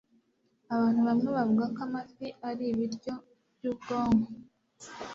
Abantu 0.75 0.99
bamwe 1.07 1.29
bavuga 1.37 1.65
ko 1.75 1.79
amafi 1.87 2.25
ari 2.49 2.65
ibiryo 2.71 3.13
byubwonko 3.55 4.29